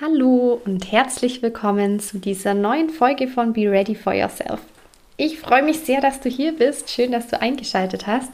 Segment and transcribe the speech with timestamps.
[0.00, 4.58] Hallo und herzlich willkommen zu dieser neuen Folge von Be Ready for Yourself.
[5.16, 6.90] Ich freue mich sehr, dass du hier bist.
[6.90, 8.32] Schön, dass du eingeschaltet hast.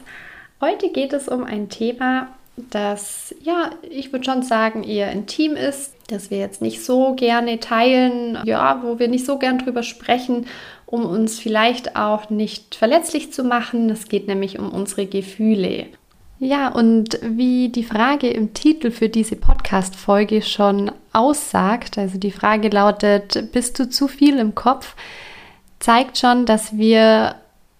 [0.59, 5.93] Heute geht es um ein Thema, das, ja, ich würde schon sagen, eher intim ist,
[6.07, 10.47] das wir jetzt nicht so gerne teilen, ja, wo wir nicht so gern drüber sprechen,
[10.87, 13.87] um uns vielleicht auch nicht verletzlich zu machen.
[13.91, 15.85] Es geht nämlich um unsere Gefühle.
[16.43, 22.69] Ja, und wie die Frage im Titel für diese Podcast-Folge schon aussagt, also die Frage
[22.69, 24.95] lautet, bist du zu viel im Kopf,
[25.77, 27.35] zeigt schon, dass wir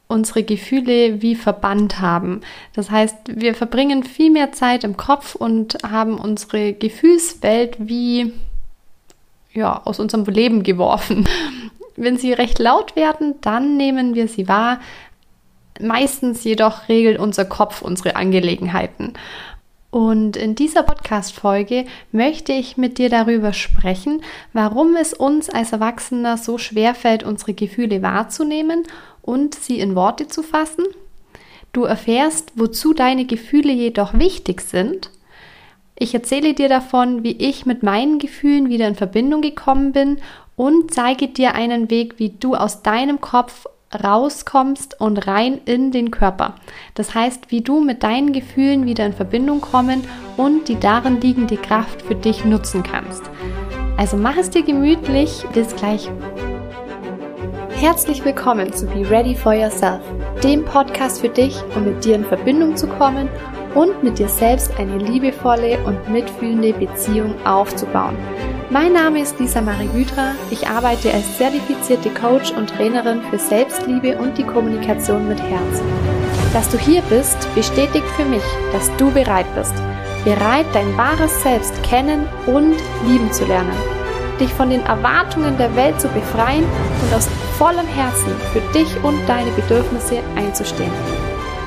[0.08, 2.42] unsere Gefühle wie verbannt haben.
[2.74, 8.32] Das heißt, wir verbringen viel mehr Zeit im Kopf und haben unsere Gefühlswelt wie
[9.54, 11.28] ja, aus unserem Leben geworfen.
[11.96, 14.80] Wenn sie recht laut werden, dann nehmen wir sie wahr,
[15.80, 19.14] Meistens jedoch regelt unser Kopf unsere Angelegenheiten.
[19.92, 26.38] Und in dieser Podcast-Folge möchte ich mit dir darüber sprechen, warum es uns als Erwachsener
[26.38, 28.84] so schwer fällt, unsere Gefühle wahrzunehmen
[29.22, 30.86] und sie in Worte zu fassen.
[31.74, 35.10] Du erfährst, wozu deine Gefühle jedoch wichtig sind.
[35.96, 40.18] Ich erzähle dir davon, wie ich mit meinen Gefühlen wieder in Verbindung gekommen bin
[40.56, 43.68] und zeige dir einen Weg, wie du aus deinem Kopf
[44.04, 46.56] rauskommst und rein in den Körper.
[46.94, 50.04] Das heißt, wie du mit deinen Gefühlen wieder in Verbindung kommen
[50.38, 53.24] und die darin liegende Kraft für dich nutzen kannst.
[53.98, 55.46] Also mach es dir gemütlich.
[55.54, 56.10] Bis gleich.
[57.76, 60.02] Herzlich willkommen zu Be Ready for Yourself,
[60.44, 63.28] dem Podcast für dich, um mit dir in Verbindung zu kommen
[63.76, 68.16] und mit dir selbst eine liebevolle und mitfühlende Beziehung aufzubauen.
[68.70, 70.32] Mein Name ist Lisa Marie Hydra.
[70.50, 75.82] Ich arbeite als zertifizierte Coach und Trainerin für Selbstliebe und die Kommunikation mit Herz.
[76.54, 79.74] Dass du hier bist, bestätigt für mich, dass du bereit bist.
[80.24, 82.76] Bereit, dein wahres Selbst kennen und
[83.08, 83.76] lieben zu lernen.
[84.40, 89.20] Dich von den Erwartungen der Welt zu befreien und aus vollem Herzen für dich und
[89.28, 90.92] deine Bedürfnisse einzustehen.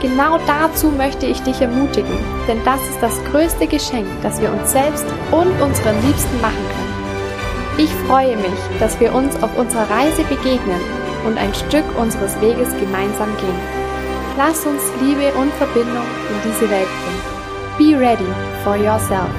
[0.05, 4.71] Genau dazu möchte ich dich ermutigen, denn das ist das größte Geschenk, das wir uns
[4.71, 7.79] selbst und unseren Liebsten machen können.
[7.79, 10.79] Ich freue mich, dass wir uns auf unserer Reise begegnen
[11.27, 13.59] und ein Stück unseres Weges gemeinsam gehen.
[14.37, 17.25] Lass uns Liebe und Verbindung in diese Welt bringen.
[17.79, 18.31] Be ready
[18.63, 19.31] for yourself.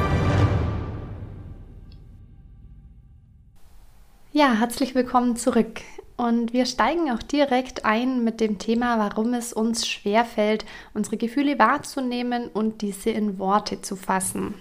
[4.31, 5.81] Ja, herzlich willkommen zurück.
[6.17, 11.59] Und wir steigen auch direkt ein mit dem Thema, warum es uns schwerfällt, unsere Gefühle
[11.59, 14.53] wahrzunehmen und diese in Worte zu fassen.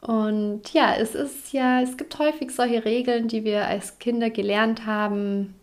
[0.00, 4.86] Und ja, es ist ja, es gibt häufig solche Regeln, die wir als Kinder gelernt
[4.86, 5.54] haben.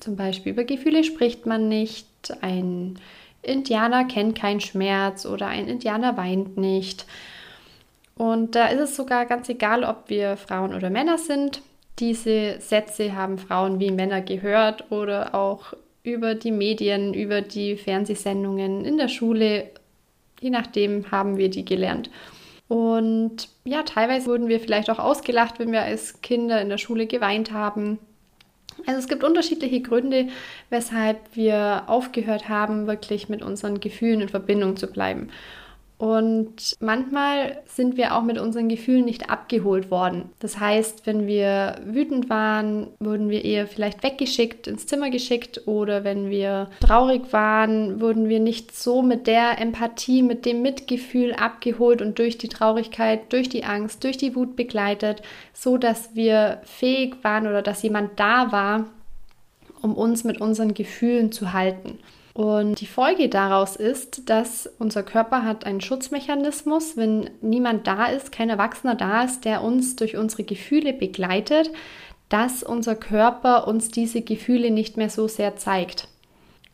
[0.00, 2.06] Zum Beispiel über Gefühle spricht man nicht.
[2.42, 2.98] Ein
[3.42, 7.06] Indianer kennt keinen Schmerz oder ein Indianer weint nicht.
[8.16, 11.62] Und da ist es sogar ganz egal, ob wir Frauen oder Männer sind.
[11.98, 18.84] Diese Sätze haben Frauen wie Männer gehört oder auch über die Medien, über die Fernsehsendungen
[18.84, 19.70] in der Schule.
[20.40, 22.10] Je nachdem haben wir die gelernt.
[22.68, 27.06] Und ja, teilweise wurden wir vielleicht auch ausgelacht, wenn wir als Kinder in der Schule
[27.06, 27.98] geweint haben.
[28.86, 30.28] Also es gibt unterschiedliche Gründe,
[30.68, 35.30] weshalb wir aufgehört haben, wirklich mit unseren Gefühlen in Verbindung zu bleiben.
[35.98, 40.30] Und manchmal sind wir auch mit unseren Gefühlen nicht abgeholt worden.
[40.40, 46.04] Das heißt, wenn wir wütend waren, wurden wir eher vielleicht weggeschickt, ins Zimmer geschickt oder
[46.04, 52.02] wenn wir traurig waren, wurden wir nicht so mit der Empathie, mit dem Mitgefühl abgeholt
[52.02, 55.22] und durch die Traurigkeit, durch die Angst, durch die Wut begleitet,
[55.54, 58.84] so dass wir fähig waren oder dass jemand da war,
[59.80, 61.98] um uns mit unseren Gefühlen zu halten.
[62.36, 68.30] Und die Folge daraus ist, dass unser Körper hat einen Schutzmechanismus, wenn niemand da ist,
[68.30, 71.70] kein Erwachsener da ist, der uns durch unsere Gefühle begleitet,
[72.28, 76.08] dass unser Körper uns diese Gefühle nicht mehr so sehr zeigt.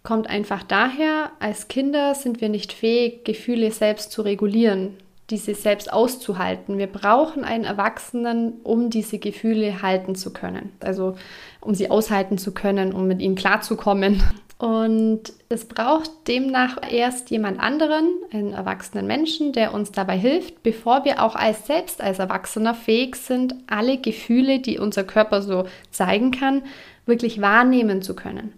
[0.03, 4.97] Kommt einfach daher, als Kinder sind wir nicht fähig, Gefühle selbst zu regulieren,
[5.31, 6.77] diese selbst auszuhalten.
[6.79, 10.73] Wir brauchen einen Erwachsenen, um diese Gefühle halten zu können.
[10.81, 11.15] Also
[11.61, 14.25] um sie aushalten zu können, um mit ihnen klarzukommen.
[14.63, 21.05] Und es braucht demnach erst jemand anderen, einen erwachsenen Menschen, der uns dabei hilft, bevor
[21.05, 26.31] wir auch als selbst als Erwachsener fähig sind, alle Gefühle, die unser Körper so zeigen
[26.31, 26.63] kann,
[27.07, 28.53] wirklich wahrnehmen zu können.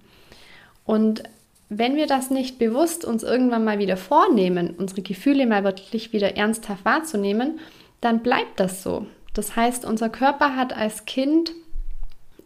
[0.85, 1.23] Und
[1.71, 6.37] wenn wir das nicht bewusst uns irgendwann mal wieder vornehmen, unsere Gefühle mal wirklich wieder
[6.37, 7.61] ernsthaft wahrzunehmen,
[8.03, 9.07] dann bleibt das so.
[9.33, 11.53] Das heißt, unser Körper hat als Kind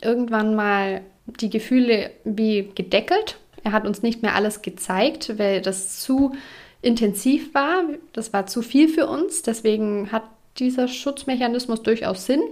[0.00, 3.36] irgendwann mal die Gefühle wie gedeckelt
[3.68, 6.34] er hat uns nicht mehr alles gezeigt, weil das zu
[6.80, 7.82] intensiv war.
[8.14, 9.42] Das war zu viel für uns.
[9.42, 10.22] Deswegen hat
[10.58, 12.42] dieser Schutzmechanismus durchaus Sinn.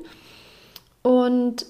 [1.02, 1.64] Und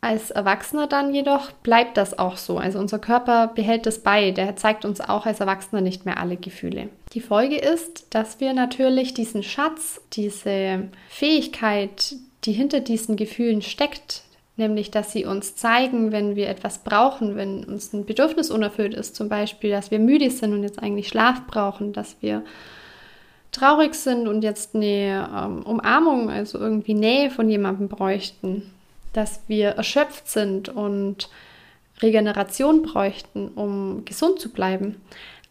[0.00, 2.58] als Erwachsener dann jedoch bleibt das auch so.
[2.58, 4.30] Also unser Körper behält das bei.
[4.30, 6.88] Der zeigt uns auch als Erwachsener nicht mehr alle Gefühle.
[7.14, 12.14] Die Folge ist, dass wir natürlich diesen Schatz, diese Fähigkeit,
[12.44, 14.22] die hinter diesen Gefühlen steckt,
[14.58, 19.16] nämlich dass sie uns zeigen, wenn wir etwas brauchen, wenn uns ein Bedürfnis unerfüllt ist,
[19.16, 22.44] zum Beispiel, dass wir müde sind und jetzt eigentlich Schlaf brauchen, dass wir
[23.52, 28.70] traurig sind und jetzt eine ähm, Umarmung, also irgendwie Nähe von jemandem bräuchten,
[29.12, 31.30] dass wir erschöpft sind und
[32.02, 35.00] Regeneration bräuchten, um gesund zu bleiben.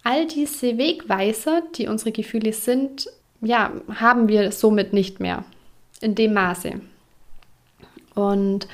[0.04, 3.07] All diese Wegweiser, die unsere Gefühle sind,
[3.42, 5.44] ja, haben wir somit nicht mehr
[6.01, 6.81] in dem Maße.
[8.15, 8.68] Und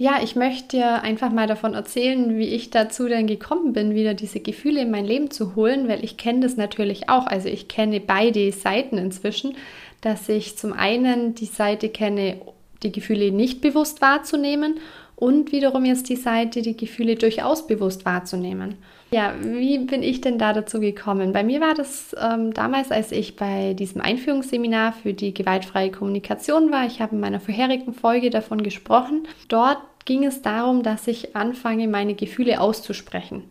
[0.00, 4.14] ja, ich möchte dir einfach mal davon erzählen, wie ich dazu denn gekommen bin, wieder
[4.14, 7.26] diese Gefühle in mein Leben zu holen, weil ich kenne das natürlich auch.
[7.26, 9.56] Also ich kenne beide Seiten inzwischen,
[10.00, 12.40] dass ich zum einen die Seite kenne,
[12.84, 14.78] die Gefühle nicht bewusst wahrzunehmen
[15.16, 18.76] und wiederum jetzt die Seite, die Gefühle durchaus bewusst wahrzunehmen.
[19.10, 21.32] Ja, wie bin ich denn da dazu gekommen?
[21.32, 26.70] Bei mir war das ähm, damals, als ich bei diesem Einführungsseminar für die gewaltfreie Kommunikation
[26.70, 26.86] war.
[26.86, 29.26] Ich habe in meiner vorherigen Folge davon gesprochen.
[29.48, 33.44] Dort ging es darum, dass ich anfange, meine Gefühle auszusprechen.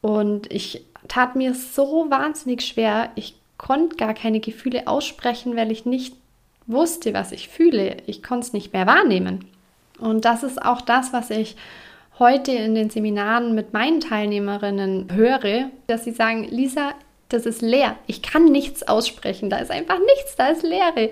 [0.00, 3.10] Und ich tat mir so wahnsinnig schwer.
[3.16, 6.14] Ich konnte gar keine Gefühle aussprechen, weil ich nicht
[6.66, 7.96] wusste, was ich fühle.
[8.06, 9.44] Ich konnte es nicht mehr wahrnehmen.
[9.98, 11.56] Und das ist auch das, was ich
[12.18, 16.92] heute in den Seminaren mit meinen Teilnehmerinnen höre, dass sie sagen, Lisa,
[17.28, 17.96] das ist leer.
[18.06, 19.50] Ich kann nichts aussprechen.
[19.50, 21.10] Da ist einfach nichts, da ist Leere.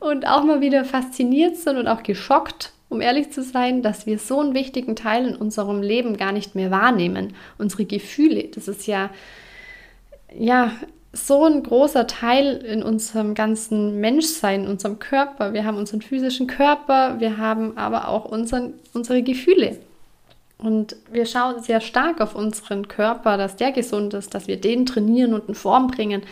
[0.00, 4.18] Und auch mal wieder fasziniert sind und auch geschockt, um ehrlich zu sein, dass wir
[4.18, 7.34] so einen wichtigen Teil in unserem Leben gar nicht mehr wahrnehmen.
[7.58, 9.10] Unsere Gefühle, das ist ja,
[10.34, 10.72] ja,
[11.14, 15.52] so ein großer Teil in unserem ganzen Menschsein, in unserem Körper.
[15.52, 19.76] Wir haben unseren physischen Körper, wir haben aber auch unseren, unsere Gefühle.
[20.62, 24.86] Und wir schauen sehr stark auf unseren Körper, dass der gesund ist, dass wir den
[24.86, 26.22] trainieren und in Form bringen.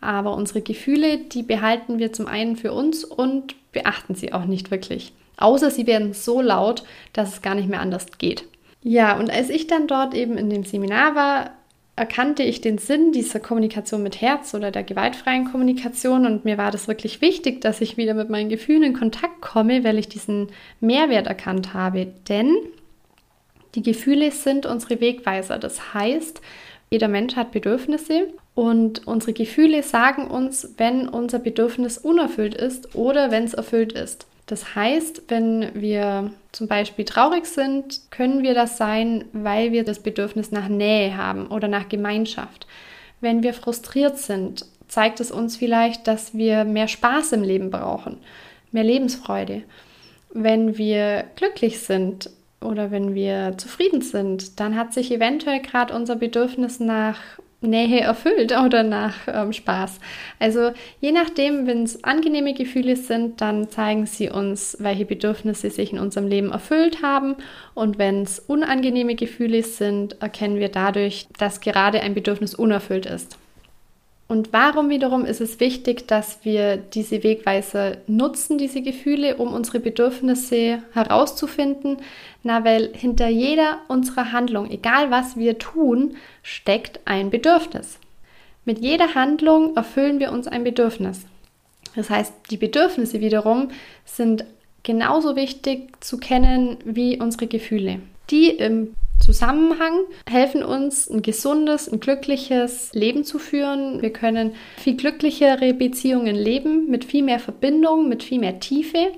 [0.00, 4.70] Aber unsere Gefühle, die behalten wir zum einen für uns und beachten sie auch nicht
[4.70, 5.12] wirklich.
[5.36, 6.82] Außer sie werden so laut,
[7.12, 8.44] dass es gar nicht mehr anders geht.
[8.82, 11.50] Ja, und als ich dann dort eben in dem Seminar war,
[11.94, 16.70] erkannte ich den Sinn dieser Kommunikation mit Herz oder der gewaltfreien Kommunikation und mir war
[16.70, 20.48] das wirklich wichtig, dass ich wieder mit meinen Gefühlen in Kontakt komme, weil ich diesen
[20.80, 22.06] Mehrwert erkannt habe.
[22.28, 22.56] Denn
[23.74, 25.58] die Gefühle sind unsere Wegweiser.
[25.58, 26.40] Das heißt,
[26.90, 33.30] jeder Mensch hat Bedürfnisse und unsere Gefühle sagen uns, wenn unser Bedürfnis unerfüllt ist oder
[33.30, 34.26] wenn es erfüllt ist.
[34.46, 40.02] Das heißt, wenn wir zum Beispiel traurig sind, können wir das sein, weil wir das
[40.02, 42.66] Bedürfnis nach Nähe haben oder nach Gemeinschaft.
[43.20, 48.16] Wenn wir frustriert sind, zeigt es uns vielleicht, dass wir mehr Spaß im Leben brauchen,
[48.72, 49.64] mehr Lebensfreude.
[50.32, 52.30] Wenn wir glücklich sind
[52.60, 57.18] oder wenn wir zufrieden sind, dann hat sich eventuell gerade unser Bedürfnis nach
[57.60, 60.00] Nähe erfüllt oder nach ähm, Spaß.
[60.38, 60.70] Also
[61.00, 65.98] je nachdem, wenn es angenehme Gefühle sind, dann zeigen sie uns, welche Bedürfnisse sich in
[65.98, 67.36] unserem Leben erfüllt haben.
[67.74, 73.38] Und wenn es unangenehme Gefühle sind, erkennen wir dadurch, dass gerade ein Bedürfnis unerfüllt ist.
[74.28, 79.80] Und warum wiederum ist es wichtig, dass wir diese Wegweiser nutzen, diese Gefühle, um unsere
[79.80, 81.96] Bedürfnisse herauszufinden?
[82.42, 87.98] Na, weil hinter jeder unserer Handlung, egal was wir tun, steckt ein Bedürfnis.
[88.66, 91.24] Mit jeder Handlung erfüllen wir uns ein Bedürfnis.
[91.96, 93.70] Das heißt, die Bedürfnisse wiederum
[94.04, 94.44] sind
[94.82, 98.00] genauso wichtig zu kennen wie unsere Gefühle.
[98.30, 104.00] Die im Zusammenhang helfen uns, ein gesundes, ein glückliches Leben zu führen.
[104.00, 109.12] Wir können viel glücklichere Beziehungen leben, mit viel mehr Verbindung, mit viel mehr Tiefe.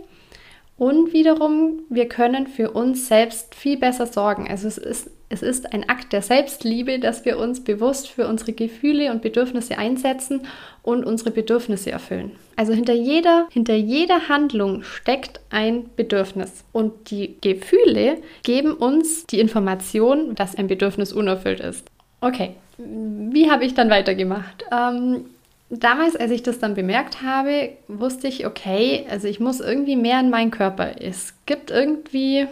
[0.76, 4.48] Und wiederum, wir können für uns selbst viel besser sorgen.
[4.48, 8.52] Also es ist, es ist ein Akt der Selbstliebe, dass wir uns bewusst für unsere
[8.52, 10.42] Gefühle und Bedürfnisse einsetzen
[10.82, 12.32] und unsere Bedürfnisse erfüllen.
[12.56, 16.64] Also hinter jeder, hinter jeder Handlung steckt ein Bedürfnis.
[16.72, 21.86] Und die Gefühle geben uns die Information, dass ein Bedürfnis unerfüllt ist.
[22.20, 24.64] Okay, wie habe ich dann weitergemacht?
[24.72, 25.26] Ähm,
[25.70, 30.18] damals, als ich das dann bemerkt habe, wusste ich, okay, also ich muss irgendwie mehr
[30.18, 31.00] in meinen Körper.
[31.00, 32.48] Es gibt irgendwie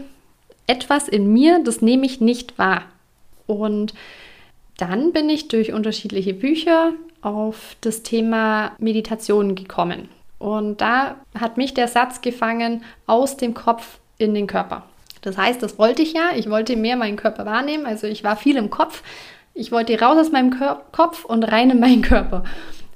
[0.68, 2.84] etwas in mir, das nehme ich nicht wahr.
[3.46, 3.94] Und
[4.76, 10.08] dann bin ich durch unterschiedliche Bücher auf das Thema Meditation gekommen.
[10.38, 14.84] Und da hat mich der Satz gefangen, aus dem Kopf in den Körper.
[15.22, 16.30] Das heißt, das wollte ich ja.
[16.36, 17.86] Ich wollte mehr meinen Körper wahrnehmen.
[17.86, 19.02] Also ich war viel im Kopf.
[19.54, 20.54] Ich wollte raus aus meinem
[20.92, 22.44] Kopf und rein in meinen Körper.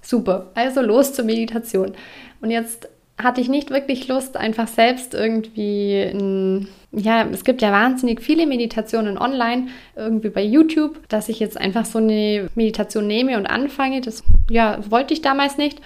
[0.03, 0.51] Super.
[0.55, 1.95] Also los zur Meditation.
[2.41, 2.89] Und jetzt
[3.19, 8.47] hatte ich nicht wirklich Lust, einfach selbst irgendwie, ein, ja, es gibt ja wahnsinnig viele
[8.47, 14.01] Meditationen online, irgendwie bei YouTube, dass ich jetzt einfach so eine Meditation nehme und anfange.
[14.01, 15.81] Das, ja, wollte ich damals nicht.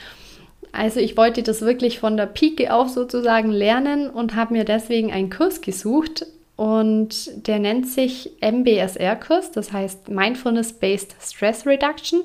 [0.72, 5.10] Also ich wollte das wirklich von der Pike auf sozusagen lernen und habe mir deswegen
[5.10, 12.22] einen Kurs gesucht und der nennt sich MBSR-Kurs, das heißt Mindfulness-Based Stress Reduction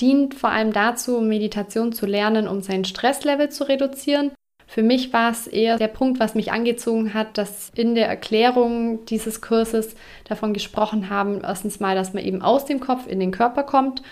[0.00, 4.30] dient vor allem dazu, Meditation zu lernen, um sein Stresslevel zu reduzieren.
[4.66, 9.04] Für mich war es eher der Punkt, was mich angezogen hat, dass in der Erklärung
[9.06, 13.30] dieses Kurses davon gesprochen haben, erstens mal, dass man eben aus dem Kopf in den
[13.30, 14.02] Körper kommt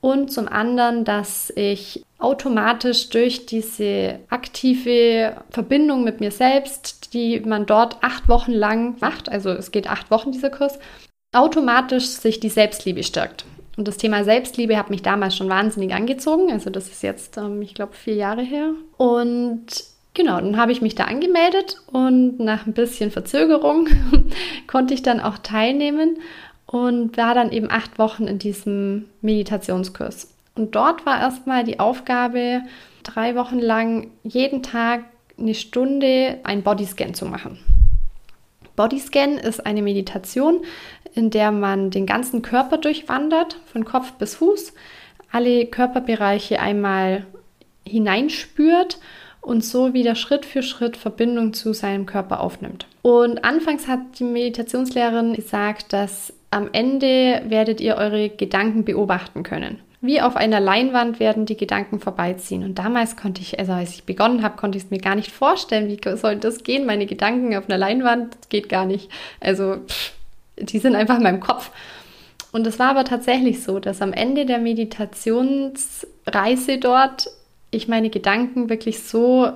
[0.00, 7.66] und zum anderen, dass ich automatisch durch diese aktive Verbindung mit mir selbst, die man
[7.66, 10.78] dort acht Wochen lang macht, also es geht acht Wochen dieser Kurs,
[11.34, 13.44] automatisch sich die Selbstliebe stärkt.
[13.76, 16.50] Und das Thema Selbstliebe hat mich damals schon wahnsinnig angezogen.
[16.50, 18.72] Also das ist jetzt, ähm, ich glaube, vier Jahre her.
[18.96, 19.66] Und
[20.14, 23.88] genau, dann habe ich mich da angemeldet und nach ein bisschen Verzögerung
[24.66, 26.18] konnte ich dann auch teilnehmen
[26.66, 30.34] und war dann eben acht Wochen in diesem Meditationskurs.
[30.54, 32.62] Und dort war erstmal die Aufgabe,
[33.02, 35.04] drei Wochen lang jeden Tag
[35.38, 37.58] eine Stunde einen Bodyscan zu machen.
[38.76, 40.62] Bodyscan ist eine Meditation,
[41.14, 44.74] in der man den ganzen Körper durchwandert, von Kopf bis Fuß,
[45.32, 47.26] alle Körperbereiche einmal
[47.86, 48.98] hineinspürt
[49.40, 52.86] und so wieder Schritt für Schritt Verbindung zu seinem Körper aufnimmt.
[53.02, 59.78] Und anfangs hat die Meditationslehrerin gesagt, dass am Ende werdet ihr eure Gedanken beobachten können.
[60.06, 62.62] Wie auf einer Leinwand werden die Gedanken vorbeiziehen.
[62.62, 65.32] Und damals konnte ich, also als ich begonnen habe, konnte ich es mir gar nicht
[65.32, 66.86] vorstellen, wie soll das gehen?
[66.86, 69.10] Meine Gedanken auf einer Leinwand, das geht gar nicht.
[69.40, 70.12] Also pff,
[70.58, 71.70] die sind einfach in meinem Kopf.
[72.52, 77.28] Und es war aber tatsächlich so, dass am Ende der Meditationsreise dort
[77.70, 79.50] ich meine Gedanken wirklich so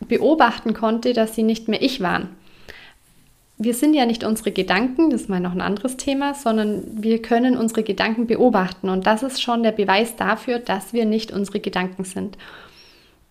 [0.00, 2.36] beobachten konnte, dass sie nicht mehr ich waren.
[3.62, 7.20] Wir sind ja nicht unsere Gedanken, das ist mal noch ein anderes Thema, sondern wir
[7.20, 8.88] können unsere Gedanken beobachten.
[8.88, 12.38] Und das ist schon der Beweis dafür, dass wir nicht unsere Gedanken sind.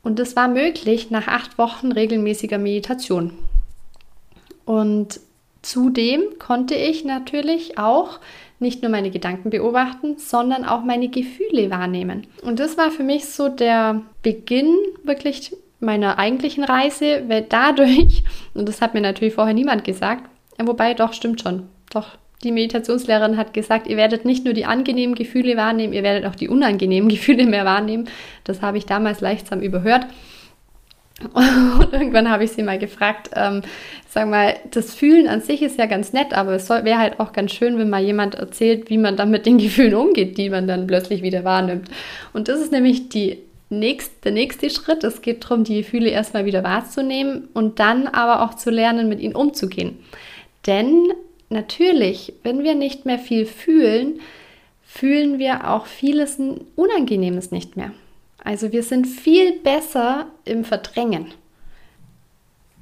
[0.03, 3.33] Und das war möglich nach acht Wochen regelmäßiger Meditation.
[4.65, 5.19] Und
[5.61, 8.19] Zudem konnte ich natürlich auch
[8.59, 12.27] nicht nur meine Gedanken beobachten, sondern auch meine Gefühle wahrnehmen.
[12.41, 18.67] Und das war für mich so der Beginn wirklich meiner eigentlichen Reise, weil dadurch, und
[18.67, 23.53] das hat mir natürlich vorher niemand gesagt, wobei doch stimmt schon, doch die Meditationslehrerin hat
[23.53, 27.45] gesagt, ihr werdet nicht nur die angenehmen Gefühle wahrnehmen, ihr werdet auch die unangenehmen Gefühle
[27.45, 28.09] mehr wahrnehmen.
[28.43, 30.05] Das habe ich damals leichtsam überhört.
[31.33, 33.61] Und irgendwann habe ich sie mal gefragt, ähm,
[34.07, 37.33] sag mal, das Fühlen an sich ist ja ganz nett, aber es wäre halt auch
[37.33, 40.65] ganz schön, wenn mal jemand erzählt, wie man dann mit den Gefühlen umgeht, die man
[40.65, 41.89] dann plötzlich wieder wahrnimmt.
[42.31, 45.03] Und das ist nämlich die nächst, der nächste Schritt.
[45.03, 49.19] Es geht darum, die Gefühle erstmal wieder wahrzunehmen und dann aber auch zu lernen, mit
[49.19, 49.99] ihnen umzugehen.
[50.65, 51.13] Denn
[51.49, 54.19] natürlich, wenn wir nicht mehr viel fühlen,
[54.83, 56.39] fühlen wir auch vieles
[56.75, 57.91] Unangenehmes nicht mehr.
[58.43, 61.27] Also wir sind viel besser im Verdrängen.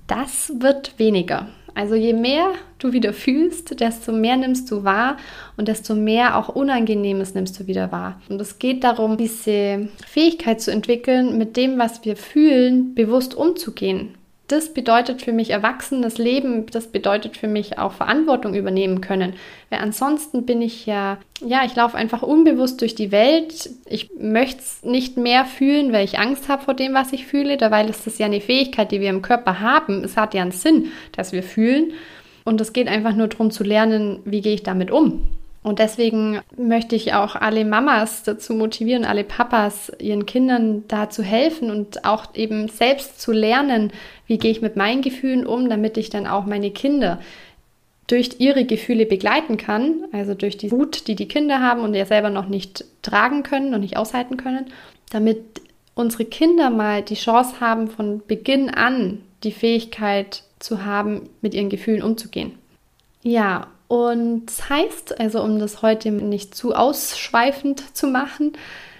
[0.08, 1.50] Das wird weniger.
[1.78, 5.18] Also je mehr du wieder fühlst, desto mehr nimmst du wahr
[5.58, 8.20] und desto mehr auch Unangenehmes nimmst du wieder wahr.
[8.30, 14.16] Und es geht darum, diese Fähigkeit zu entwickeln, mit dem, was wir fühlen, bewusst umzugehen
[14.48, 19.34] das bedeutet für mich erwachsenes Leben, das bedeutet für mich auch Verantwortung übernehmen können.
[19.70, 23.70] Weil ansonsten bin ich ja, ja, ich laufe einfach unbewusst durch die Welt.
[23.86, 27.58] Ich möchte es nicht mehr fühlen, weil ich Angst habe vor dem, was ich fühle.
[27.58, 30.04] Dabei ist das ja eine Fähigkeit, die wir im Körper haben.
[30.06, 31.92] Es hat ja einen Sinn, dass wir fühlen.
[32.46, 35.28] Und es geht einfach nur darum zu lernen, wie gehe ich damit um.
[35.68, 41.24] Und deswegen möchte ich auch alle Mamas dazu motivieren, alle Papas, ihren Kindern da zu
[41.24, 43.92] helfen und auch eben selbst zu lernen,
[44.28, 47.20] wie gehe ich mit meinen Gefühlen um, damit ich dann auch meine Kinder
[48.08, 52.06] durch ihre Gefühle begleiten kann, also durch die Wut, die die Kinder haben und ja
[52.06, 54.68] selber noch nicht tragen können und nicht aushalten können,
[55.10, 55.42] damit
[55.96, 61.68] unsere Kinder mal die Chance haben, von Beginn an die Fähigkeit zu haben, mit ihren
[61.68, 62.54] Gefühlen umzugehen.
[63.22, 68.54] Ja, und das heißt, also um das heute nicht zu ausschweifend zu machen,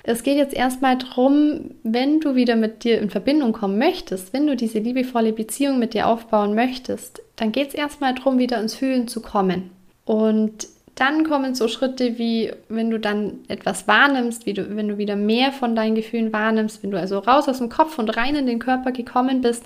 [0.04, 4.48] es geht jetzt erstmal darum, wenn du wieder mit dir in Verbindung kommen möchtest, wenn
[4.48, 8.76] du diese liebevolle Beziehung mit dir aufbauen möchtest, dann geht es erstmal darum, wieder ins
[8.76, 9.72] Fühlen zu kommen.
[10.06, 14.98] Und dann kommen so Schritte wie, wenn du dann etwas wahrnimmst, wie du, wenn du
[14.98, 18.38] wieder mehr von deinen Gefühlen wahrnimmst, wenn du also raus aus dem Kopf und rein
[18.38, 19.66] in den Körper gekommen bist,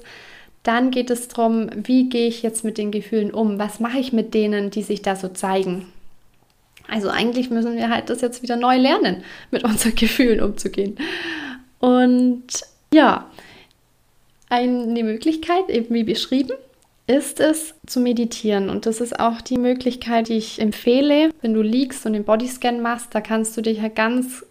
[0.64, 3.60] dann geht es darum, wie gehe ich jetzt mit den Gefühlen um?
[3.60, 5.88] Was mache ich mit denen, die sich da so zeigen?
[6.88, 10.98] Also eigentlich müssen wir halt das jetzt wieder neu lernen, mit unseren Gefühlen umzugehen.
[11.80, 12.44] Und
[12.94, 13.30] ja,
[14.50, 16.58] Eine Möglichkeit, eben wie beschrieben,
[17.08, 18.70] ist es zu meditieren.
[18.70, 22.82] Und das ist auch die Möglichkeit, die ich empfehle, wenn du liegst und den Bodyscan
[22.82, 23.16] machst.
[23.16, 24.46] Da kannst du dich halt ganz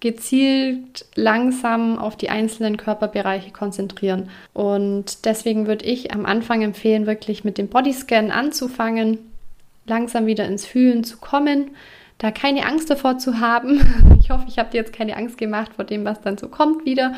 [0.00, 4.30] gezielt langsam auf die einzelnen Körperbereiche konzentrieren.
[4.54, 9.18] Und deswegen würde ich am Anfang empfehlen, wirklich mit dem Bodyscan anzufangen,
[9.86, 11.72] langsam wieder ins Fühlen zu kommen,
[12.18, 13.80] da keine Angst davor zu haben.
[14.20, 16.84] Ich hoffe, ich habe dir jetzt keine Angst gemacht vor dem, was dann so kommt
[16.84, 17.14] wieder,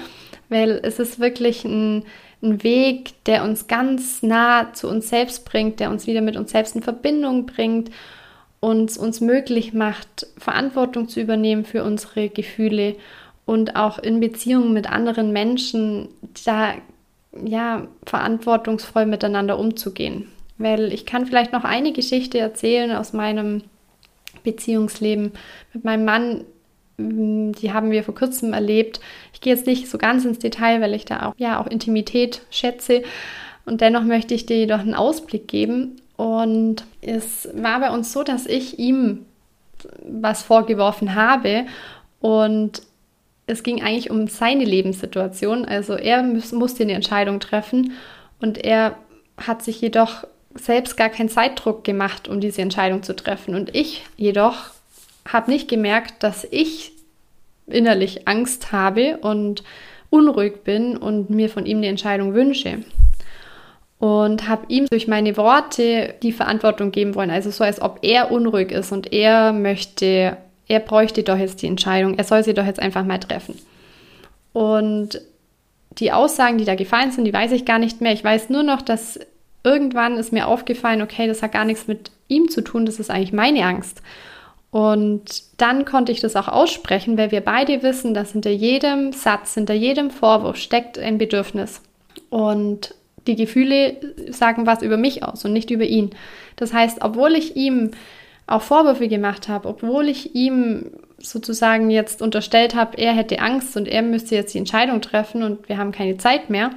[0.49, 2.05] weil es ist wirklich ein,
[2.41, 6.53] ein Weg, der uns ganz nah zu uns selbst bringt, der uns wieder mit uns
[6.53, 7.91] selbst in Verbindung bringt
[8.61, 12.97] und uns möglich macht, Verantwortung zu übernehmen für unsere Gefühle
[13.47, 16.09] und auch in Beziehungen mit anderen Menschen
[16.45, 16.75] da
[17.45, 20.29] ja verantwortungsvoll miteinander umzugehen.
[20.59, 23.63] Weil ich kann vielleicht noch eine Geschichte erzählen aus meinem
[24.45, 25.33] Beziehungsleben
[25.73, 26.45] mit meinem Mann.
[26.99, 29.01] Mm, die haben wir vor kurzem erlebt.
[29.33, 32.43] Ich gehe jetzt nicht so ganz ins Detail, weil ich da auch ja auch Intimität
[32.51, 33.03] schätze.
[33.65, 35.97] Und dennoch möchte ich dir jedoch einen Ausblick geben.
[36.21, 39.25] Und es war bei uns so, dass ich ihm
[40.07, 41.65] was vorgeworfen habe
[42.21, 42.83] und
[43.47, 45.65] es ging eigentlich um seine Lebenssituation.
[45.65, 47.93] Also er musste eine Entscheidung treffen
[48.39, 48.99] und er
[49.39, 53.55] hat sich jedoch selbst gar keinen Zeitdruck gemacht, um diese Entscheidung zu treffen.
[53.55, 54.73] Und ich jedoch
[55.27, 56.93] habe nicht gemerkt, dass ich
[57.67, 59.65] innerlich Angst habe und
[60.11, 62.85] unruhig bin und mir von ihm die Entscheidung wünsche
[64.01, 67.31] und habe ihm durch meine Worte die Verantwortung geben wollen.
[67.31, 71.67] Also so, als ob er unruhig ist und er möchte, er bräuchte doch jetzt die
[71.67, 73.59] Entscheidung, er soll sie doch jetzt einfach mal treffen.
[74.55, 75.21] Und
[75.99, 78.13] die Aussagen, die da gefallen sind, die weiß ich gar nicht mehr.
[78.13, 79.21] Ich weiß nur noch, dass
[79.65, 83.11] irgendwann ist mir aufgefallen, okay, das hat gar nichts mit ihm zu tun, das ist
[83.11, 84.01] eigentlich meine Angst.
[84.71, 89.55] Und dann konnte ich das auch aussprechen, weil wir beide wissen, dass hinter jedem Satz,
[89.55, 91.83] hinter jedem Vorwurf steckt ein Bedürfnis.
[92.31, 92.95] Und
[93.27, 93.97] die Gefühle
[94.31, 96.11] sagen was über mich aus und nicht über ihn.
[96.57, 97.91] Das heißt, obwohl ich ihm
[98.47, 103.87] auch Vorwürfe gemacht habe, obwohl ich ihm sozusagen jetzt unterstellt habe, er hätte Angst und
[103.87, 106.71] er müsste jetzt die Entscheidung treffen und wir haben keine Zeit mehr,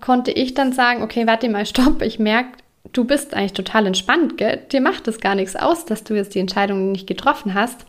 [0.00, 2.58] konnte ich dann sagen, okay, warte mal, stopp, ich merke,
[2.92, 4.62] du bist eigentlich total entspannt, gell?
[4.70, 7.86] dir macht es gar nichts aus, dass du jetzt die Entscheidung nicht getroffen hast.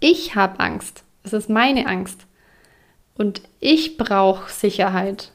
[0.00, 2.26] Ich habe Angst, es ist meine Angst
[3.14, 5.32] und ich brauche Sicherheit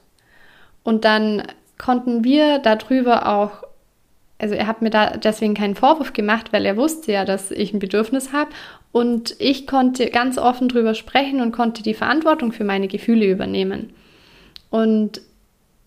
[0.83, 1.43] und dann
[1.77, 3.63] konnten wir darüber auch,
[4.39, 7.73] also er hat mir da deswegen keinen Vorwurf gemacht, weil er wusste ja, dass ich
[7.73, 8.51] ein Bedürfnis habe.
[8.91, 13.93] Und ich konnte ganz offen drüber sprechen und konnte die Verantwortung für meine Gefühle übernehmen.
[14.69, 15.21] Und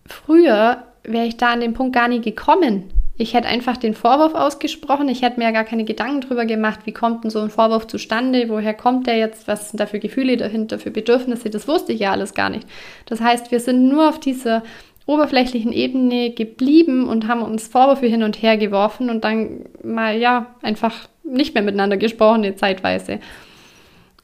[0.05, 2.89] früher wäre ich da an den Punkt gar nie gekommen.
[3.17, 5.07] Ich hätte einfach den Vorwurf ausgesprochen.
[5.07, 7.87] Ich hätte mir ja gar keine Gedanken drüber gemacht, wie kommt denn so ein Vorwurf
[7.87, 8.49] zustande?
[8.49, 9.47] Woher kommt der jetzt?
[9.47, 11.49] Was sind da für Gefühle dahinter, für Bedürfnisse?
[11.49, 12.67] Das wusste ich ja alles gar nicht.
[13.05, 14.63] Das heißt, wir sind nur auf dieser
[15.05, 20.55] oberflächlichen Ebene geblieben und haben uns Vorwürfe hin und her geworfen und dann mal, ja,
[20.61, 23.19] einfach nicht mehr miteinander gesprochen, eine Zeitweise.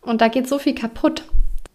[0.02, 1.24] Und da geht so viel kaputt.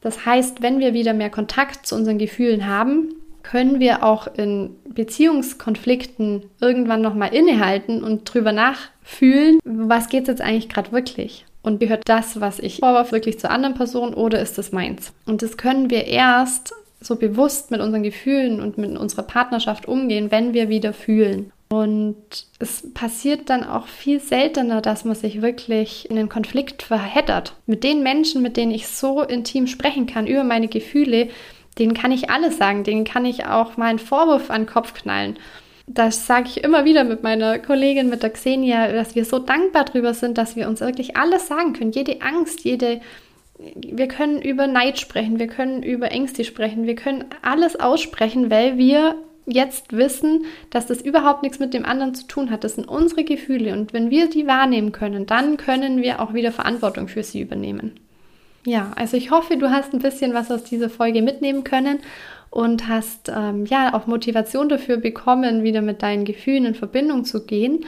[0.03, 3.15] Das heißt, wenn wir wieder mehr Kontakt zu unseren Gefühlen haben,
[3.51, 10.69] können wir auch in Beziehungskonflikten irgendwann nochmal innehalten und drüber nachfühlen, was geht jetzt eigentlich
[10.69, 11.47] gerade wirklich?
[11.63, 15.13] Und gehört das, was ich vorwurf, wirklich zur anderen Person oder ist es meins?
[15.27, 20.33] Und das können wir erst so bewusst mit unseren Gefühlen und mit unserer Partnerschaft umgehen,
[20.33, 21.53] wenn wir wieder fühlen.
[21.69, 22.17] Und
[22.59, 27.55] es passiert dann auch viel seltener, dass man sich wirklich in einen Konflikt verheddert.
[27.67, 31.29] Mit den Menschen, mit denen ich so intim sprechen kann über meine Gefühle,
[31.79, 34.95] denen kann ich alles sagen, denen kann ich auch mal einen Vorwurf an den Kopf
[34.95, 35.39] knallen.
[35.87, 39.85] Das sage ich immer wieder mit meiner Kollegin, mit der Xenia, dass wir so dankbar
[39.85, 41.93] darüber sind, dass wir uns wirklich alles sagen können.
[41.93, 43.01] Jede Angst, jede
[43.59, 48.77] wir können über Neid sprechen, wir können über Ängste sprechen, wir können alles aussprechen, weil
[48.77, 52.65] wir jetzt wissen, dass das überhaupt nichts mit dem anderen zu tun hat.
[52.65, 56.53] Das sind unsere Gefühle und wenn wir die wahrnehmen können, dann können wir auch wieder
[56.53, 57.93] Verantwortung für sie übernehmen.
[58.67, 62.01] Ja, also ich hoffe, du hast ein bisschen was aus dieser Folge mitnehmen können
[62.51, 67.47] und hast ähm, ja auch Motivation dafür bekommen, wieder mit deinen Gefühlen in Verbindung zu
[67.47, 67.87] gehen.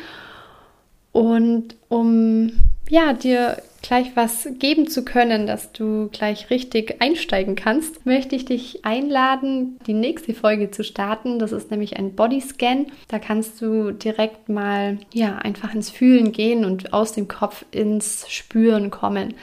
[1.11, 2.53] Und um
[2.89, 8.45] ja, dir gleich was geben zu können, dass du gleich richtig einsteigen kannst, möchte ich
[8.45, 11.41] dich einladen, die nächste Folge zu starten.
[11.41, 12.87] Das ist nämlich ein Bodyscan.
[13.09, 18.27] Da kannst du direkt mal ja, einfach ins Fühlen gehen und aus dem Kopf ins
[18.29, 19.35] Spüren kommen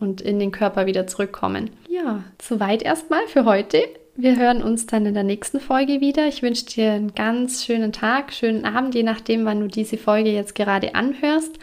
[0.00, 1.70] und in den Körper wieder zurückkommen.
[1.88, 3.82] Ja, soweit erstmal für heute.
[4.16, 6.26] Wir hören uns dann in der nächsten Folge wieder.
[6.26, 10.30] Ich wünsche dir einen ganz schönen Tag, schönen Abend, je nachdem, wann du diese Folge
[10.30, 11.58] jetzt gerade anhörst.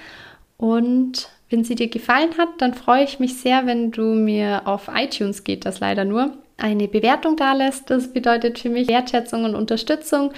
[0.58, 4.90] Und wenn sie dir gefallen hat, dann freue ich mich sehr, wenn du mir auf
[4.94, 7.90] iTunes geht das leider nur eine Bewertung da lässt.
[7.90, 10.32] Das bedeutet für mich Wertschätzung und Unterstützung.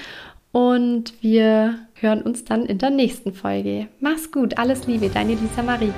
[0.52, 3.88] Und wir hören uns dann in der nächsten Folge.
[4.00, 5.94] Mach's gut, alles Liebe, deine Lisa Marie.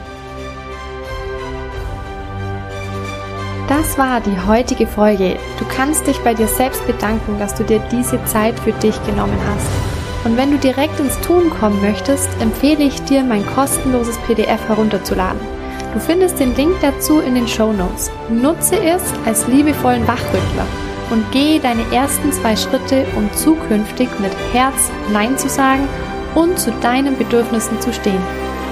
[3.68, 5.38] Das war die heutige Folge.
[5.60, 9.38] Du kannst dich bei dir selbst bedanken, dass du dir diese Zeit für dich genommen
[9.46, 9.68] hast.
[10.26, 15.42] Und wenn du direkt ins Tun kommen möchtest, empfehle ich dir, mein kostenloses PDF herunterzuladen.
[15.94, 18.10] Du findest den Link dazu in den Show Notes.
[18.30, 20.66] Nutze es als liebevollen Wachrüttler
[21.12, 25.90] und gehe deine ersten zwei Schritte, um zukünftig mit Herz Nein zu sagen
[26.36, 28.22] und zu deinen Bedürfnissen zu stehen.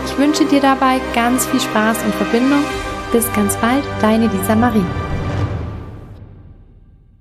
[0.05, 2.63] Ich wünsche dir dabei ganz viel Spaß und Verbindung
[3.15, 5.04] bis ganz bald, deine Lisa Marie.